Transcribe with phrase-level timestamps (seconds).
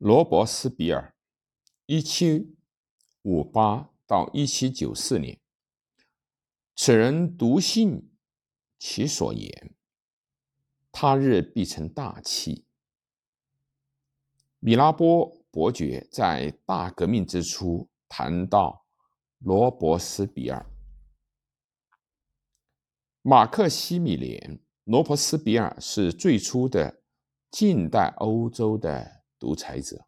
[0.00, 1.14] 罗伯斯比尔，
[1.84, 2.56] 一七
[3.20, 5.38] 五八到一七九四年。
[6.74, 8.10] 此人笃信
[8.78, 9.74] 其所言，
[10.90, 12.64] 他日必成大器。
[14.60, 18.86] 米拉波伯爵在大革命之初谈到
[19.40, 20.64] 罗伯斯比尔、
[23.20, 24.58] 马克西米连。
[24.84, 27.02] 罗伯斯比尔是最初的
[27.50, 29.19] 近代欧洲的。
[29.40, 30.06] 独裁者。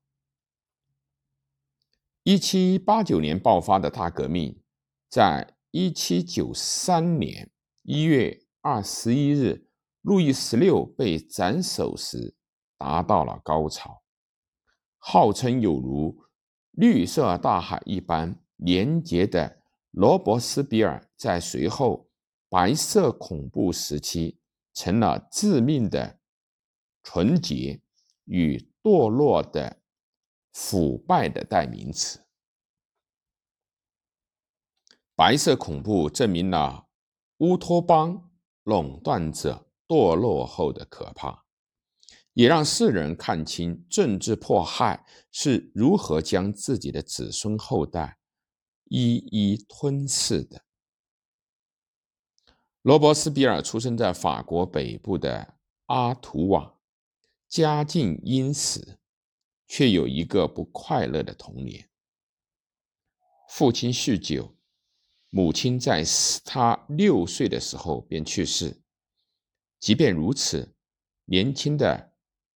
[2.23, 4.62] 一七八九年爆发的大革命，
[5.09, 7.50] 在一七九三年
[7.82, 9.66] 一月二十一日，
[10.02, 12.37] 路易十六被斩首时，
[12.78, 14.04] 达到了高潮。
[14.98, 16.23] 号称有如
[16.70, 22.09] 绿色大海一般廉洁的罗伯斯比尔，在随后
[22.48, 24.38] 白色恐怖时期，
[24.73, 26.20] 成了致命的
[27.02, 27.80] 纯洁
[28.26, 28.71] 与。
[28.82, 29.80] 堕落的、
[30.52, 32.27] 腐败的代名词。
[35.15, 36.88] 白色恐怖证明了
[37.38, 38.30] 乌托邦
[38.65, 41.45] 垄断者堕落后的可怕，
[42.32, 48.18] 也让世人看清政治迫害是如何将自己的子孙后代
[48.85, 50.64] 一一吞噬的。
[52.80, 55.54] 罗伯斯比尔出生在法国北部的
[55.87, 56.79] 阿图瓦。
[57.52, 58.98] 家境殷实，
[59.68, 61.90] 却有一个不快乐的童年。
[63.50, 64.56] 父亲酗酒，
[65.28, 66.03] 母亲在
[66.47, 68.80] 他六岁的时候便去世。
[69.78, 70.75] 即便如此，
[71.26, 72.14] 年轻的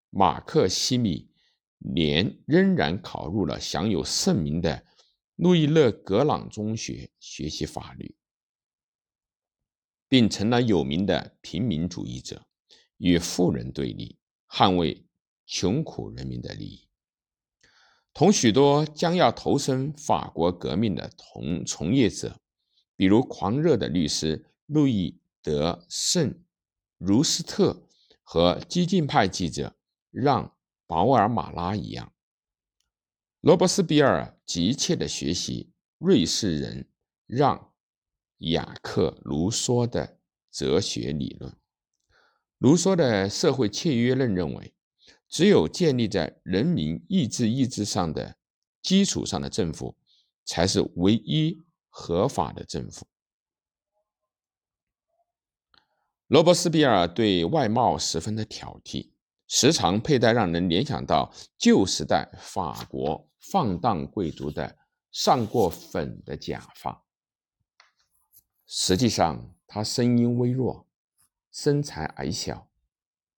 [0.09, 1.31] 马克西米
[1.77, 4.83] 连仍然考入了享有盛名的
[5.35, 8.17] 路易勒格朗中学学习法律，
[10.09, 12.47] 并成了有名的平民主义者，
[12.97, 14.19] 与富人对立。
[14.49, 15.05] 捍卫
[15.47, 16.89] 穷苦人民的利益，
[18.13, 22.41] 同许多将要投身法国革命的同从业者，
[22.97, 26.43] 比如狂热的律师路易德圣
[26.99, 27.87] 卢斯特
[28.23, 29.77] 和激进派记者
[30.11, 30.57] 让
[30.87, 32.13] 保尔马拉一样，
[33.41, 36.89] 罗伯斯比尔急切地学习瑞士人
[37.27, 37.73] 让
[38.39, 40.19] 雅克卢梭的
[40.51, 41.55] 哲学理论。
[42.59, 44.75] 卢梭的社会契约论认为，
[45.29, 48.37] 只有建立在人民意志意志上的
[48.81, 49.97] 基础上的政府，
[50.45, 53.07] 才是唯一合法的政府。
[56.29, 59.11] 罗伯斯庇尔对外貌十分的挑剔，
[59.47, 64.79] 时常佩戴让人联想到旧时代法国放荡贵族的
[65.13, 67.05] 上过粉的假发。
[68.67, 70.86] 实际上，他声音微弱。
[71.59, 72.71] 身材矮小，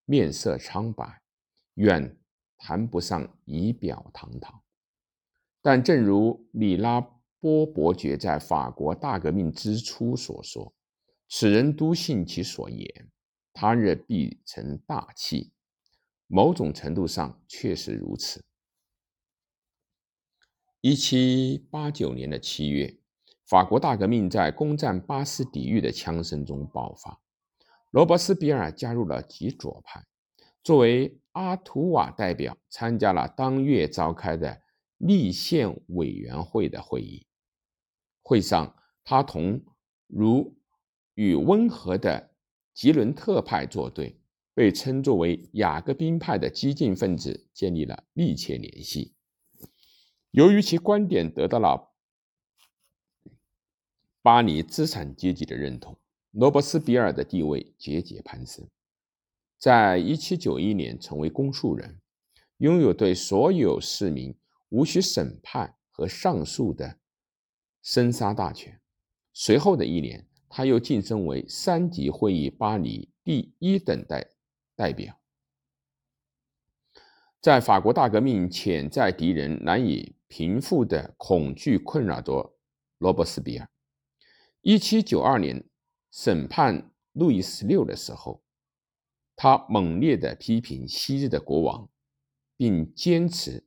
[0.03, 1.21] 面色苍白，
[1.75, 2.19] 远
[2.57, 4.61] 谈不上仪表堂堂。
[5.61, 6.99] 但正如米拉
[7.39, 10.75] 波伯爵在法国大革命之初所说
[11.29, 13.09] ：“此人笃信其所言，
[13.53, 15.53] 他日必成大器。”
[16.27, 18.43] 某种程度上确实如此。
[20.81, 22.99] 一七八九年的七月，
[23.45, 27.21] 法国大革命在攻占巴斯底狱的枪声中爆发。
[27.91, 30.05] 罗伯斯比尔加入了极左派，
[30.63, 34.61] 作为阿图瓦代表，参加了当月召开的
[34.97, 37.25] 立宪委员会的会议。
[38.21, 39.63] 会上，他同
[40.05, 40.55] 如
[41.15, 42.35] 与温和的
[42.75, 44.21] 吉伦特派作对，
[44.53, 49.15] 被称作为雅各宾派的激进分子建立了密切联系。
[50.29, 51.91] 由于其观点得到了
[54.21, 55.97] 巴黎资产阶级的认同。
[56.31, 58.67] 罗伯斯比尔的地位节节攀升，
[59.57, 61.99] 在1791年成为公诉人，
[62.57, 64.37] 拥有对所有市民
[64.69, 66.99] 无需审判和上诉的
[67.81, 68.79] 生杀大权。
[69.33, 74.29] 随后的一年，他又晋升为三级会议巴黎第一等代
[74.75, 75.19] 代表。
[77.41, 82.55] 在法国大革命潜在敌人难以平复的恐惧困扰着
[82.99, 83.67] 罗伯斯比尔。
[84.61, 85.65] 1792年。
[86.11, 88.41] 审判路易十六的时候，
[89.35, 91.89] 他猛烈地批评昔日的国王，
[92.57, 93.63] 并坚持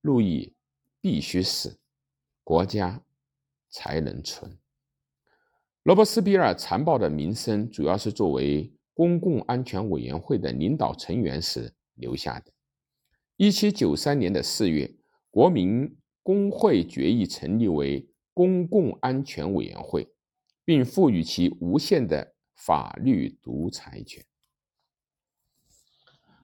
[0.00, 0.54] 路易
[1.00, 1.78] 必须死，
[2.44, 3.02] 国家
[3.68, 4.58] 才能存。
[5.82, 12.52] 罗伯斯庇尔残暴的名声主要是作为公共安全委员会的领导成员时留下的。
[13.36, 14.94] 一七九三年的四月，
[15.30, 20.12] 国民工会决议成立为公共安全委员会。
[20.68, 24.22] 并赋予其无限的法律独裁权。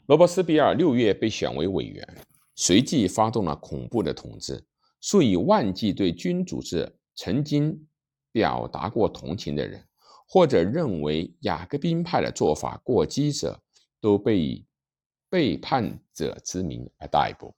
[0.07, 4.65] 罗伯斯比尔六月被选为委员，随即发动了恐怖的统治。
[4.99, 7.87] 数以万计对君主制曾经
[8.33, 9.87] 表达过同情的人，
[10.27, 13.63] 或者认为雅各宾派的做法过激者，
[14.01, 14.65] 都被以
[15.29, 17.55] 背叛者之名而逮捕，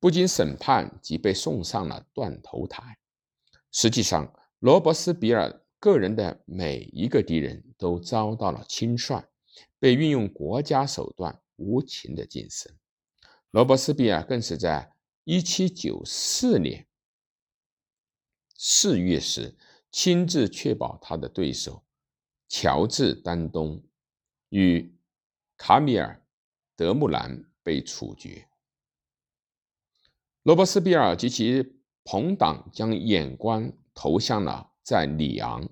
[0.00, 2.98] 不经审判即被送上了断头台。
[3.70, 9.26] 实际上，罗伯斯比尔个人的每一个敌人都遭到了清算，
[9.78, 12.70] 被运用国家手段无情的晋升。
[13.50, 14.92] 罗伯斯比尔更是在
[15.24, 16.86] 1794年
[18.58, 19.56] 4月时，
[19.90, 21.82] 亲自确保他的对手
[22.46, 23.82] 乔治·丹东
[24.50, 24.94] 与
[25.56, 26.14] 卡米尔·
[26.76, 28.46] 德穆兰被处决。
[30.42, 34.68] 罗伯斯比尔及其朋党将眼光投向了。
[34.82, 35.68] 在里昂、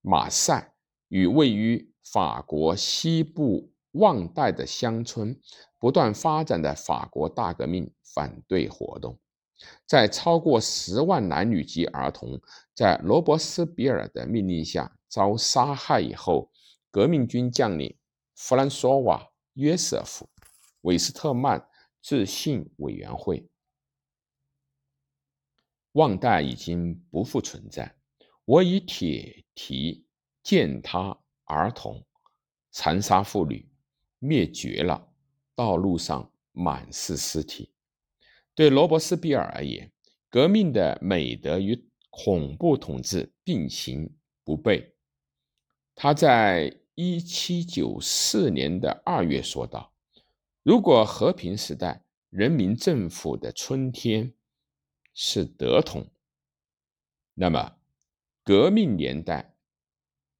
[0.00, 0.74] 马赛
[1.08, 5.36] 与位于法国西部旺代的乡村
[5.76, 9.18] 不断发展的法国大革命反对活动，
[9.86, 12.40] 在超过十万男女及儿童
[12.74, 16.52] 在罗伯斯比尔的命令下遭杀害以后，
[16.92, 17.96] 革命军将领
[18.36, 19.18] 弗兰索瓦·
[19.54, 20.26] 约瑟夫·
[20.82, 21.66] 韦斯特曼
[22.00, 23.48] 致信委员会：
[25.92, 27.94] 旺代已经不复存在。
[28.44, 30.04] 我以铁蹄
[30.42, 32.04] 践踏儿童，
[32.70, 33.68] 残杀妇女，
[34.18, 35.08] 灭绝了。
[35.54, 37.72] 道路上满是尸体。
[38.54, 39.92] 对罗伯斯庇尔而言，
[40.28, 44.10] 革命的美德与恐怖统治并行
[44.44, 44.92] 不悖。
[45.94, 49.92] 他在一七九四年的二月说道
[50.62, 54.32] ：“如果和平时代人民政府的春天
[55.22, 56.10] 是德统，
[57.34, 57.76] 那么。”
[58.42, 59.54] 革命年代，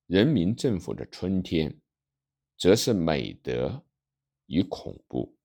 [0.06, 1.78] 人民政府的春天，
[2.56, 3.84] 则是美德
[4.46, 5.36] 与恐怖。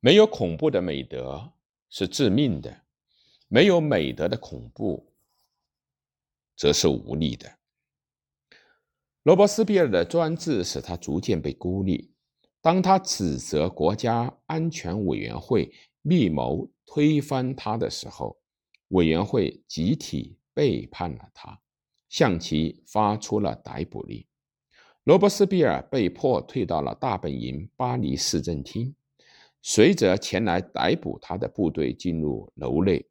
[0.00, 1.52] 没有恐怖的美德
[1.90, 2.84] 是致命的，
[3.46, 5.12] 没有美德的恐怖，
[6.56, 7.58] 则是无力的。
[9.22, 12.14] 罗伯斯庇尔的专制使他逐渐被孤立。
[12.62, 18.38] 当他指责国家安全委员会密谋推翻他的时候，
[18.88, 21.60] 委员会集体背叛了他，
[22.08, 24.26] 向其发出了逮捕令。
[25.04, 28.94] 罗伯斯庇尔被迫退到了大本营巴黎市政厅。
[29.64, 33.08] 随着前来逮捕他的部队进入楼内，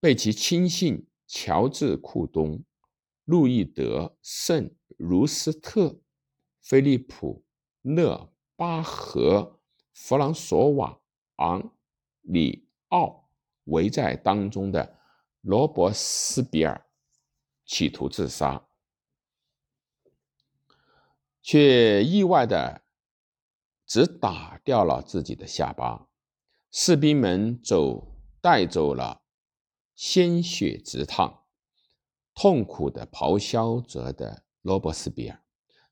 [0.00, 2.62] 被其亲信乔治·库东、
[3.24, 6.00] 路易德·圣·卢斯特、
[6.60, 7.44] 菲利普·
[7.94, 9.60] 勒巴和
[9.92, 10.90] 弗朗索瓦·
[11.44, 11.72] 昂
[12.22, 12.63] 里
[12.94, 13.28] 奥
[13.64, 15.00] 围在当中的。
[15.46, 16.86] 罗伯斯比尔
[17.66, 18.66] 企图自杀，
[21.42, 22.80] 却意外的
[23.84, 26.08] 只打掉了自己的下巴。
[26.70, 29.20] 士兵们走带走了，
[29.94, 31.44] 鲜血直淌，
[32.32, 35.44] 痛苦的咆哮着的罗伯斯比尔，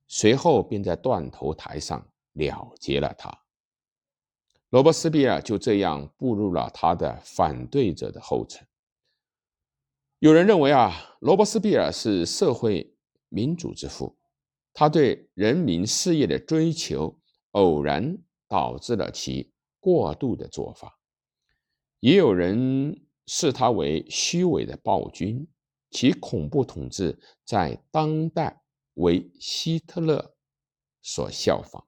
[0.06, 3.41] 随后便在断头台上了结了他。
[4.72, 8.66] 罗伯斯庇尔就这样步入了他的反对者的后尘。
[10.18, 12.96] 有人认为啊，罗伯斯庇尔是社会
[13.28, 14.16] 民主之父，
[14.72, 17.20] 他对人民事业的追求
[17.50, 18.16] 偶然
[18.48, 20.98] 导致了其过度的做法。
[22.00, 25.46] 也有人视他为虚伪的暴君，
[25.90, 28.62] 其恐怖统治在当代
[28.94, 30.34] 为希特勒
[31.02, 31.86] 所效仿。